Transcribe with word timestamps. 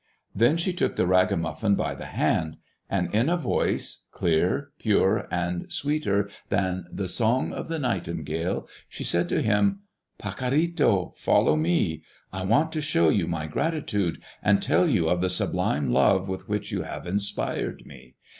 Then 0.33 0.57
she 0.57 0.73
took 0.73 0.95
the 0.95 1.05
ragamuffin 1.05 1.75
by 1.75 1.93
the 1.93 2.07
hand, 2.07 2.57
and 2.89 3.13
in 3.13 3.29
a 3.29 3.37
voice 3.37 4.07
clear, 4.11 4.71
pure, 4.79 5.27
and 5.29 5.71
sweeter 5.71 6.27
than 6.49 6.85
the 6.91 7.07
song 7.07 7.53
of 7.53 7.67
the 7.67 7.77
nightingale, 7.77 8.67
she 8.89 9.03
said 9.03 9.29
to 9.29 9.43
him, 9.43 9.81
"Pacorrito, 10.19 11.15
follow 11.15 11.55
me! 11.55 12.01
I 12.33 12.43
want 12.45 12.71
to 12.71 12.81
show 12.81 13.09
you 13.09 13.27
my 13.27 13.45
gratitude, 13.45 14.19
and 14.41 14.59
tell 14.59 14.89
you 14.89 15.07
of 15.07 15.21
the 15.21 15.29
sublime 15.29 15.91
love 15.93 16.27
with 16.27 16.49
which 16.49 16.71
you 16.71 16.81
have 16.81 17.05
inspired 17.05 17.85
me. 17.85 18.15